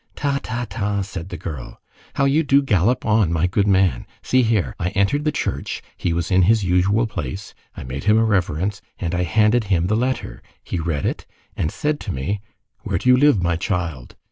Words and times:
"Ta, 0.15 0.39
ta, 0.41 0.65
ta," 0.67 1.03
said 1.03 1.29
the 1.29 1.37
girl, 1.37 1.79
"how 2.15 2.25
you 2.25 2.41
do 2.41 2.63
gallop 2.63 3.05
on, 3.05 3.31
my 3.31 3.45
good 3.45 3.67
man! 3.67 4.07
See 4.23 4.41
here: 4.41 4.75
I 4.79 4.89
entered 4.97 5.25
the 5.25 5.31
church, 5.31 5.83
he 5.95 6.11
was 6.11 6.31
in 6.31 6.41
his 6.41 6.63
usual 6.63 7.05
place, 7.05 7.53
I 7.77 7.83
made 7.83 8.05
him 8.05 8.17
a 8.17 8.23
reverence, 8.25 8.81
and 8.97 9.13
I 9.13 9.21
handed 9.21 9.65
him 9.65 9.85
the 9.85 9.95
letter; 9.95 10.41
he 10.63 10.79
read 10.79 11.05
it 11.05 11.27
and 11.55 11.69
said 11.71 11.99
to 11.99 12.11
me: 12.11 12.41
'Where 12.79 12.97
do 12.97 13.09
you 13.09 13.15
live, 13.15 13.43
my 13.43 13.55
child? 13.57 14.15